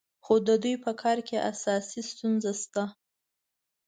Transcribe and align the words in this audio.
خو 0.25 0.33
د 0.47 0.49
دوی 0.63 0.75
په 0.85 0.91
کار 1.01 1.17
کې 1.27 1.37
اساسي 1.51 2.01
ستونزه 2.11 2.51
شته. 2.61 2.83